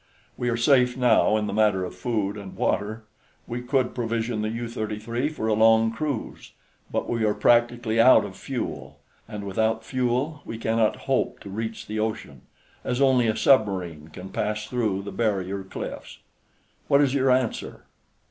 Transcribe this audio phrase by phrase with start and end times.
[0.35, 3.03] We are safe now in the matter of food and water;
[3.45, 6.53] we could provision the U 33 for a long cruise;
[6.91, 11.85] but we are practically out of fuel, and without fuel we cannot hope to reach
[11.85, 12.41] the ocean,
[12.83, 16.17] as only a submarine can pass through the barrier cliffs.
[16.87, 17.83] What is your answer?"